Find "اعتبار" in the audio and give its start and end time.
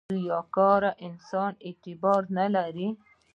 1.67-2.21